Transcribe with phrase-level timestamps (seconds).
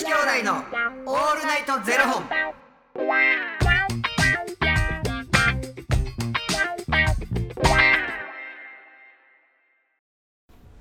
[0.00, 2.24] 子兄弟のオールナイトゼロ本。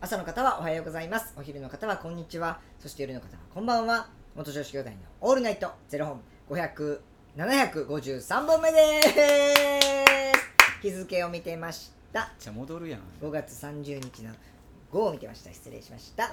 [0.00, 1.34] 朝の方はおはようございます。
[1.36, 2.60] お昼の方はこんにちは。
[2.78, 4.10] そして夜の方はこんばんは。
[4.36, 6.20] 元女子兄弟のオールナイトゼロ本。
[6.48, 7.00] 500
[7.36, 9.08] 753本目です。
[10.82, 12.30] 日付を見てました。
[12.38, 13.00] じゃ戻るやん。
[13.20, 14.30] 5月30日の
[14.92, 15.52] 5を見てました。
[15.52, 16.32] 失礼しました、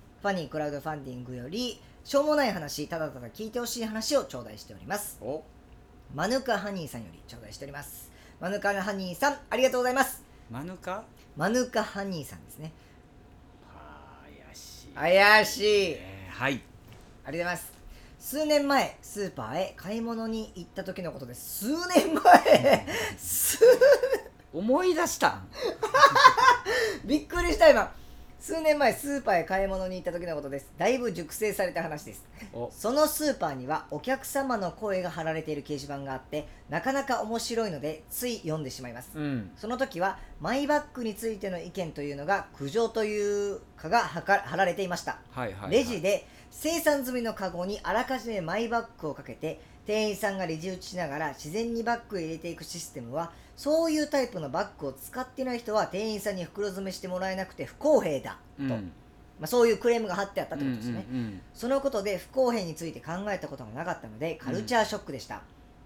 [0.21, 5.17] ファニークラウドファンディングよりしょうもない話ただただ聞いてほしい話を頂戴しております。
[5.19, 5.43] お。
[6.13, 8.11] マヌカハニーさんより頂戴しております。
[8.39, 10.23] マヌカハニーさんありがとうございます。
[10.51, 11.03] マヌカ？
[11.35, 12.71] マヌカハニーさんですね。
[14.45, 14.93] 怪しい。
[14.93, 15.65] 怪しい。
[15.93, 16.53] えーはい。
[16.53, 17.71] ありがとうございます。
[18.19, 21.65] 数年前スーパーへ買い物に行った時のことです。
[21.65, 22.85] 数年前。
[23.17, 23.57] 数
[24.53, 25.29] 思い出した。
[25.29, 25.49] ん
[27.05, 27.91] びっくりした今
[28.41, 30.71] 数年前スーパーへ買い物に行った時のことです。
[30.75, 32.25] だいぶ熟成された話です。
[32.53, 32.71] お。
[32.75, 39.11] そのスーパーにはお客様の声が貼られている掲示板があってなかなか面白いのでつい読んでしまいます。
[39.13, 39.51] うん。
[39.57, 45.19] その時はマイバッグについての意見というのが苦情というかがはか貼られていました。
[45.29, 58.91] はいはい、はい、レジで生産済みのカゴにあらかじめマイバッグをかけて店員さんがレジ打ちしながら自然にバッグへ入れていくシステムはそういうタイプのバッグを使っていない人は店員さんに袋詰めしてもらえなくて不公平だと、うん。
[59.39, 65.41] まあ、そういうクレームが貼ってあったってことですね、うんうんそのことで不公平について考えたことがなかったのでカルチャーショックでした、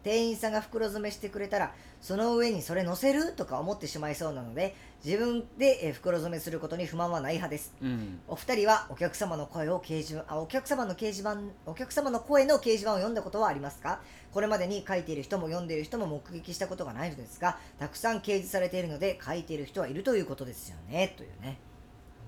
[0.05, 7.73] 店員さんが袋詰めしてくれたらその上にそれ乗せるとか思ってしまいそうなので自分でえー袋詰めすることに不満はない派です。
[7.81, 7.89] うん。
[7.89, 13.99] うんお二人はお客様の声を掲示板あお客様の掲示板お客様の声の掲示板を読んだことはありますか？
[14.31, 21.15] これまでに書いている人も読んでいる人も目撃したことがないのですがたくさん掲示されているので書いている人はいるということですよね。
[21.17, 21.57] というね。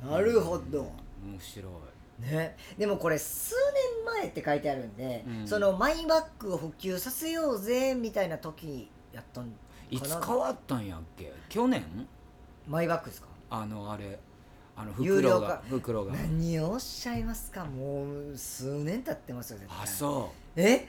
[0.03, 0.91] なるほど、
[1.23, 1.73] 面白い
[2.19, 3.53] ね、でもこれ数
[4.05, 5.47] 年前って書いてあるんで、うん。
[5.47, 9.51] そのマイバッグを普及させようぜみたいな時やったんか
[9.91, 11.31] いつな変わったんやっけ？
[11.47, 11.83] 去年？
[12.67, 13.27] マイバッグですか？
[13.51, 14.19] あのあれ。
[14.75, 15.61] あの袋が。
[15.69, 16.13] 袋が。
[16.13, 17.66] 何をおっしゃいますか？
[17.66, 19.83] もう数年経ってますよ絶対。
[19.83, 20.88] あそえ？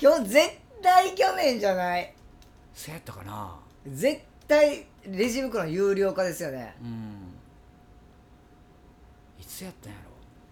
[0.00, 0.50] 今日絶
[0.82, 2.04] 対去年じゃない。
[2.04, 3.56] うそうやったかな。
[3.86, 6.74] 絶対レジ袋の有料化ですよね。
[6.80, 7.34] うん。
[9.40, 10.09] いつやったんやろ？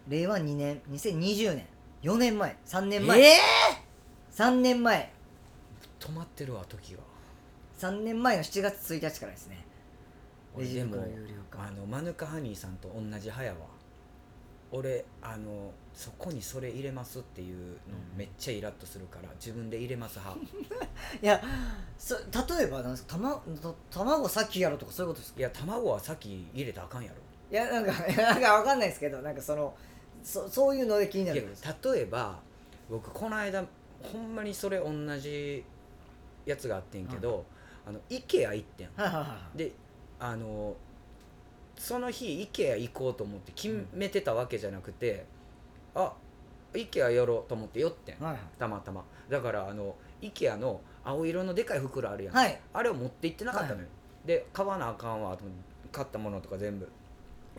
[0.09, 1.67] 令和2年2020年。
[2.03, 2.57] 4年前。
[2.67, 3.39] 3年前、え
[4.33, 5.13] 3年前。
[6.01, 7.01] 止まってるわ時が。
[7.79, 9.65] 3年前の7月1日からですね。
[10.57, 11.65] でもジ袋有料化。
[11.67, 13.59] あのマヌカハニーさんと同じ派やわ
[14.71, 17.75] 俺あのそこにそれ入れますっていうの
[18.17, 20.41] めっちゃイラッとするから自分で入れます派。
[21.23, 21.43] いや
[21.97, 23.43] そ例えばなんですか卵
[23.91, 25.41] 卵先やろとかそういうことですか？
[25.41, 27.17] いや卵は先入れたらあかんやろ。
[27.51, 29.75] いやなんかいや なんかわかんないですけどなんかその
[30.23, 31.65] そそういうので気にないるやんです。
[31.84, 32.39] 例えば
[32.91, 33.65] 僕この間
[34.03, 35.65] ほんまにそれ同じ
[36.47, 37.45] やつがあってんけど、
[37.87, 38.89] あの IKEA 行ってん。
[38.97, 39.59] はいはいはいはい。
[39.59, 39.73] で
[40.21, 40.77] あの
[41.77, 45.25] その日 IKEA 行こうと思って決めてたわけじゃなくて、
[45.95, 46.12] あ
[46.73, 48.25] IKEA 寄ろうと思って寄ってん。
[48.25, 49.05] はいたまたま。
[49.28, 52.61] だからあの IKEA の青色のでかい袋あるやん、はい。
[52.73, 53.87] あれを持って行ってなかったのよ、
[54.25, 55.45] で買わなあかんわと
[55.91, 56.89] 買ったものとか全部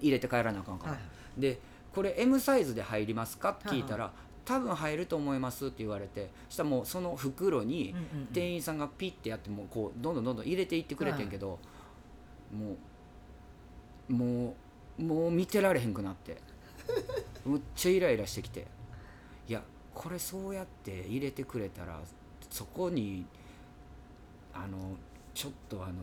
[0.02, 0.98] 入れて帰らなあかんから、は
[1.38, 1.42] い。
[1.42, 1.60] で
[1.94, 3.52] これ M サイズで入りますか？
[3.52, 4.12] って聞いたら、は
[4.46, 7.96] 多分入ると思いますって言われてそしたらもうその袋に
[8.34, 11.60] 店員さんがピッてやってもうこうどんどんどんどん入れていってくれてんけど、
[12.52, 12.76] も
[14.10, 14.56] うも
[14.98, 16.38] うもう見てられへんくなって
[17.46, 18.66] むっちゃイライラしてきて
[19.48, 19.62] いや
[19.94, 22.02] これそうやって入れてくれたら
[22.50, 23.26] そこに
[24.54, 24.96] あの
[25.34, 26.02] ちょっとあの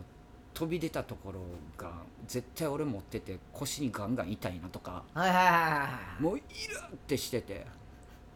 [0.56, 1.40] 飛び出たところ
[1.76, 1.92] が
[2.26, 5.88] 絶対俺持ってて腰にガンガン痛いなとかはいはいはいはいは
[6.18, 6.22] い。
[6.22, 6.40] もうイ
[6.74, 7.66] ラってしてて。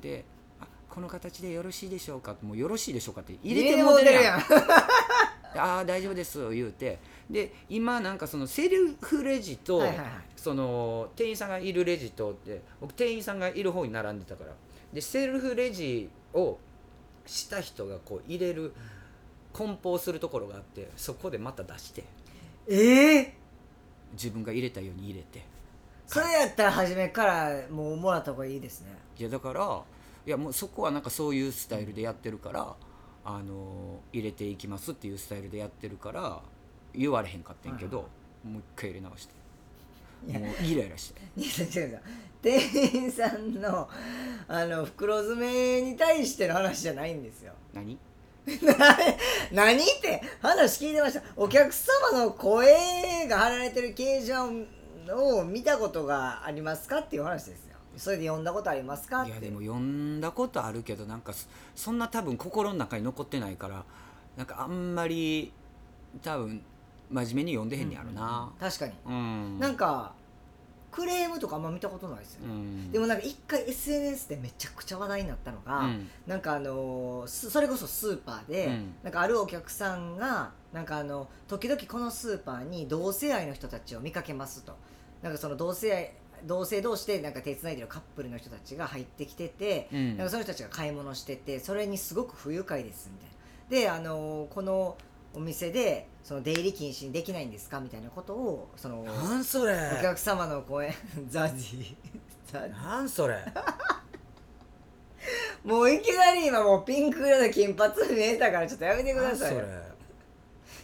[0.03, 0.27] で
[0.61, 2.37] あこの形でよろしいでしょうか？
[2.43, 4.39] もうよろしいでしょうかって入れてもうてるやん。
[5.57, 6.99] んああ大丈夫です言うて。
[7.31, 9.83] で今なんかそのセルフレジと、
[10.37, 14.53] その店員さんがいるレジとって僕店員さんがいる方に並んでたから。
[14.93, 16.59] でセルフレジを
[17.25, 18.75] した人がこう入れる
[19.53, 22.05] 梱包するところがあってそこでまた出して。
[22.69, 23.35] ええ？
[24.13, 25.45] 自分が入れたように入れて。
[26.07, 28.89] それやったら初めからもうもらった方がいいですね。
[29.19, 29.83] いやだから
[30.27, 32.75] いやもうそこはなんかそういうスタイルでやってるから、
[33.25, 36.41] あの入れていきますっていうスタイルでやってるから
[36.95, 38.09] 言われへんかったんやけど、
[38.45, 39.35] もう一回入れ直して。
[40.29, 40.41] いや。
[40.41, 41.21] もうイライラして。
[41.37, 42.01] いや違う違う。
[42.43, 43.89] 店員さんの
[44.49, 47.53] あの袋詰めに対しての話じゃないんですよ。
[47.73, 47.99] 何？
[49.53, 51.23] 何って話聞いてました。
[51.37, 54.33] お客様の声が貼られてる掲示
[55.07, 57.77] 板を見たことがありますかっていう話ですよ。
[57.97, 59.31] それで読んだことありますかって。
[59.31, 63.85] いやでも読んだことあるけどなんかそそんな多分心の中に残ってないから
[64.37, 65.53] なんかあんまり
[66.23, 66.63] 多分
[67.11, 68.53] 真面目に読んでへんねやろな。
[68.59, 69.59] 確かに、うん。
[69.59, 70.13] なんか
[70.91, 72.93] クレームとかあんま見たことないですよね、うん。
[72.93, 76.11] でもなんか一回 SNS でめちゃくちゃ話題になったのが、うん。
[76.27, 78.95] なんかあのそれこそスーパーで、うん。
[79.03, 84.77] なんかあるお客さんがなんかあの時々このスーパーに同性愛の人たちを見かけますと。
[85.23, 86.13] なんかその同性愛
[86.47, 90.17] 同性同士でなんか手つないでるカップルの人たちが入ってきてて、うん。
[90.17, 93.35] なんかその人たちが買い物しててそれにすごく不愉快ですみたいな。
[93.71, 94.97] であのーこの
[95.35, 99.75] お店でその出入り禁止にできないんですかみたいなことをそのなんそれ。
[99.99, 100.93] お客様の声
[101.29, 101.95] ザジー
[102.53, 103.35] ザジなんそれ。
[103.35, 103.41] ー
[105.69, 109.57] もういきなり今もうピンク色の金髪見えたからちょっとやめてください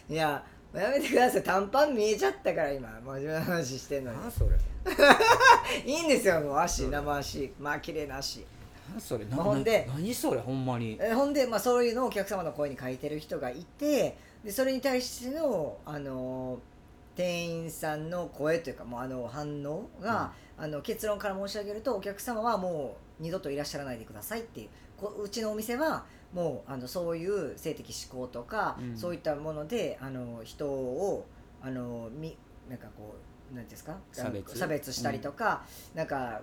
[0.09, 1.43] いややめてください。
[1.43, 4.21] 短パン見えちゃったから今真面目な話してんのに。
[4.21, 4.49] なんそれ。
[5.85, 7.53] いいんですよもう足生足。
[7.59, 8.45] まあ綺麗な足。
[8.91, 9.25] 何それ。
[9.25, 10.97] なほんでな何それほんまに。
[11.01, 14.17] えほんで、まあ、そういうのをお客様の声に書いてる人がいて
[14.47, 16.57] でそれに対しての、あの
[17.17, 24.69] 店員さんの声というかもうあの反応が、あの結論から申し上げるとお客様はもう二度といらっしゃらないでくださいっていう。
[24.95, 28.97] こうちのお店はもうあのそういう性的指向とか、うん。
[28.97, 31.27] そういったものであの人を
[31.61, 32.37] あのみ
[32.69, 33.15] なんかこ
[33.51, 33.97] うなんていうんですか？
[34.13, 34.57] 差別。
[34.57, 36.39] 差別したりとか、なんか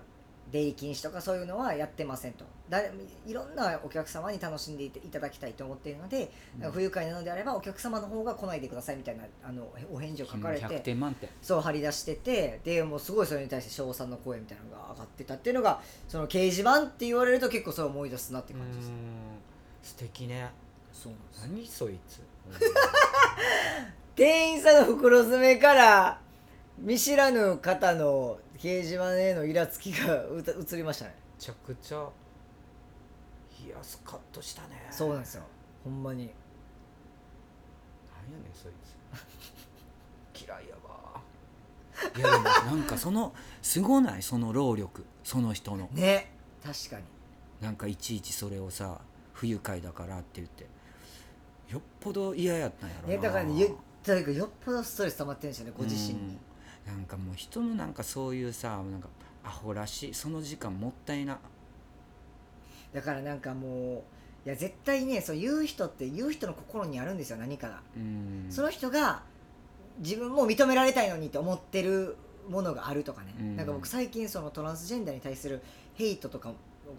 [0.55, 2.45] 出入り禁止とかそういうのはやってませんと。
[2.69, 2.79] だ
[3.27, 6.31] いろんなお客様に楽しんでいただきたいと思っているので、
[6.61, 6.71] うん。
[6.71, 11.29] 不愉快なのであればお客様の方が来ないでくださいみたいなあのお返事を書かれ100て点満点。
[11.41, 18.89] そう張り出しててでもうすごいそれに対して称賛の声みたいなのが上がってたっていうのがその掲示板って言われると結構それを思い出すなって感じです。
[18.89, 18.93] ん。
[19.83, 20.49] 素敵ね。
[20.93, 22.21] そうなんです何そいつ。
[24.15, 26.21] 店員さんの袋詰めから
[26.77, 31.15] 見知らぬ方の掲示板へのイラつきがうた 映りましたね。
[31.37, 32.09] めちゃくちゃ
[33.65, 34.87] いやスカッとしたね。
[34.91, 35.43] そうなんですよ
[35.83, 36.29] ほんまに。
[38.27, 38.71] 何やねんそい
[40.33, 40.41] つ。
[40.45, 41.21] 嫌いやわ。
[42.15, 44.21] いやでもなんかそのすごない？
[44.21, 45.05] その労力。
[45.23, 45.87] その人の。
[45.93, 46.31] ね。
[46.63, 47.03] 確かに。
[47.61, 48.99] なんかいちいちそれをさ
[49.33, 50.67] 不愉快だからって言って。
[51.69, 53.07] よっぽど嫌やったんやろな。
[53.07, 56.39] ねだからねよというかよっぽどストレス溜まってるんですよねご自身に、うん
[56.85, 59.09] なんかもう人のなんかそういうさなんか
[59.43, 61.39] アホらしいその時間もったいな。
[62.93, 64.03] だからなんかも
[64.45, 68.45] ういや絶対ねそう言う人って言う人の心にあるんですよ何かが、うん。
[68.49, 69.23] その人が
[69.99, 72.15] 自分も認められたいのにって思ってる
[72.47, 73.55] ものがあるとかね、うん。
[73.55, 75.61] なんか僕最近そのトランスジェンダーに対する
[75.95, 76.51] ヘイトとか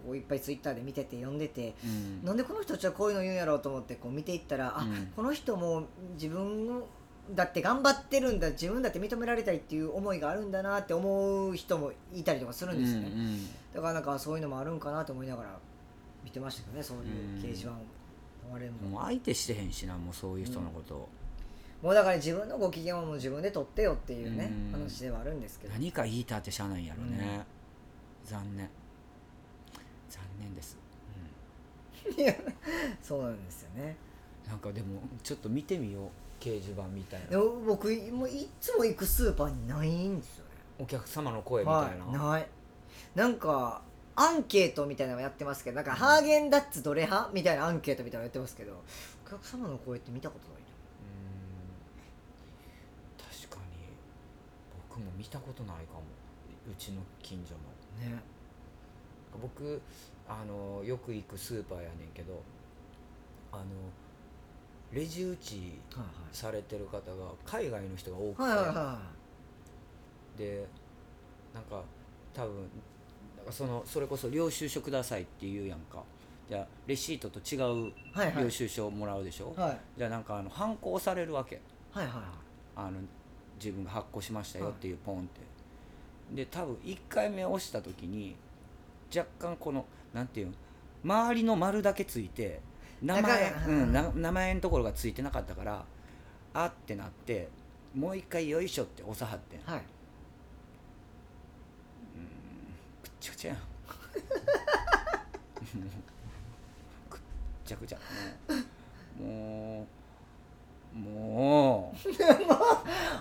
[0.07, 2.25] をいっぱいツイッターで見てて読んでて、うん。
[2.25, 5.11] なんでこの人たちはこういうの言うんやろうと思ってこう見ていったら、あうん。
[5.15, 5.85] この人も
[6.15, 6.83] 自分
[7.31, 13.47] だって頑張ってるんだ自分だって認められたいっていう思いがあるんだなって思う人もいたりとかするんですよね、うんうん
[13.77, 15.59] だからなんかそういうのもあるんかなと思いながら
[16.23, 17.41] 見てましたけどねそういううん。
[17.43, 17.75] 掲示板を
[18.55, 18.89] あれも。
[18.89, 20.95] もう相手してへんしなもうそういう人のこと。
[20.95, 21.09] を、
[21.83, 24.71] もうだから自分のご機嫌はもう自分で取ってよっていうねうん。
[24.71, 25.73] 話ではあるんですけど。
[25.73, 27.45] 何か言いたってしゃあないんやろね、
[28.25, 28.67] 残念。
[30.09, 30.75] 残念です、
[32.17, 32.33] いや
[33.03, 33.95] そうなんですよね。
[34.45, 36.09] うん、なんかでもちょっと見てみよう
[36.47, 40.51] 掲示板みたいでなも僕もういつも行くスーパーにないんですよね。
[40.79, 42.47] お客様の声みたいな、はいない。
[43.15, 43.81] なんか
[44.15, 48.73] アンケートみたいなのやってますけどなんかハーゲンダッツどれ派みたいなアンケートみたいなのやってますけど
[49.25, 53.47] お客様の声って見たことないうーん。
[53.47, 53.77] 確かに。
[54.89, 56.01] 僕も見たことないかも。
[56.71, 58.11] うちの近所の。
[58.15, 58.21] ね。
[59.41, 59.81] 僕
[60.27, 62.41] あのよく行くスーパーやねんけど
[63.51, 63.63] あの
[64.91, 67.01] レジ打ちはいされてる方が
[67.45, 68.75] 海外の人が多くて、はいはいはい。
[68.75, 68.99] は
[70.37, 70.67] で
[71.53, 71.81] なんか
[72.33, 72.55] 多分
[73.37, 76.03] なんかそのそれこそ領収書くださいって言うやんか。
[76.49, 78.43] じゃあレシートと違ういはいはい。
[78.45, 79.79] 領収書をもらうでしょ、はい。
[79.97, 81.59] じゃあなんかあの反抗されるわけ。
[81.91, 82.13] はいはい
[82.75, 82.99] あの
[83.59, 85.41] 自分が発行しましたよっていうポンって、
[86.35, 88.35] で多分1回目押した時に
[89.13, 90.53] 若干このなんていうの？
[91.03, 92.59] 周りの丸だけついて
[93.01, 95.85] 名前うん、な名前のところがついてなかったから
[96.53, 97.49] あってなって
[97.95, 99.61] もう一回よいしょって押さはってん。
[99.61, 99.81] はい。
[103.01, 103.57] くっちゃくちゃやん。
[107.09, 107.19] くっ
[107.65, 107.99] ちゃくちゃ。
[109.19, 109.87] も
[110.95, 111.93] うも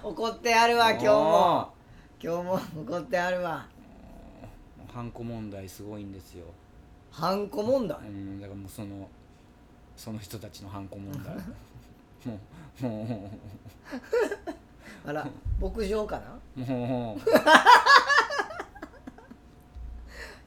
[0.05, 0.09] う。
[0.09, 1.75] 怒ってあるわ今日も。
[2.23, 3.67] 今日も怒ってあるわ。
[4.97, 6.47] ハンコ問題すごいんですよ、
[7.11, 7.99] ハンコ問題？
[7.99, 9.11] うん、だからもうその
[9.97, 11.35] その人たちのハンコ問題
[12.27, 12.39] も
[12.83, 13.31] うも
[15.07, 15.27] あら
[15.61, 16.39] 牧場かな？
[16.57, 17.21] うもう。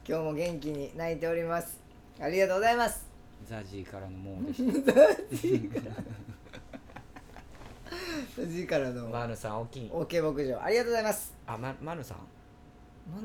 [0.08, 1.79] 今日も元気に泣いております。
[2.20, 3.08] ありがとうございます。
[3.48, 4.91] ザジーからのもうでした。
[8.36, 8.89] 藤井から。
[8.91, 9.08] の。
[9.08, 9.89] マヌさん大きい。
[9.89, 10.62] OK 牧場。
[10.62, 11.34] ありがとうございます。
[11.48, 12.18] あまマヌさん、
[13.12, 13.22] マ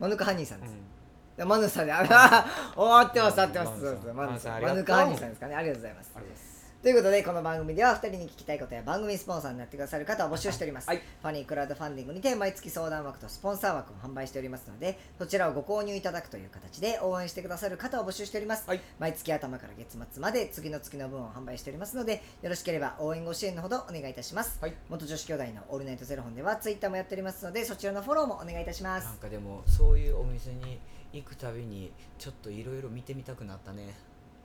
[0.00, 0.97] マヌカハニーさんです、うん
[1.44, 3.82] マヌさんであらおー合ってます合ってます。
[4.14, 5.54] マヌさんマヌカハニーさんですかね。
[5.54, 10.98] ありがとうございますということでこの番組では2人に聞きたいことや番組スポンサーになってくださる方を募集しております、はい。
[10.98, 18.80] ファニークラウドファンディングにて毎月相談枠とスポンサー枠を販売しておりますのでそちらをご購入いただくという形で応援してくださる方を募集しております、はい。
[19.00, 24.74] 毎月頭から月末まで次の月の分を販売しておりますのでよろしければ応援ご支援のほどお願いいたします、はい。
[24.88, 29.06] 元女子兄弟のオールナイトゼロ本ではツイッターもやっておりますのでそちらのフォローもお願いいたします。
[29.06, 30.78] なんかでもそういうお店に
[31.12, 33.94] 行くたびにちょっといろいろ見てみたくなったね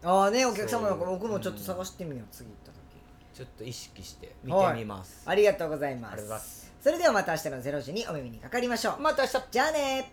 [0.03, 2.77] ああねお客様の僕もちょっと探してみよう、次行った時。
[3.33, 6.13] ちょっと意識して見てみます、ありがとうございます。
[6.13, 6.71] ありがとうございます。
[6.83, 9.01] それではまた明日の0時にお耳にかかりましょう。
[9.01, 9.41] また明日。
[9.51, 10.11] じゃあね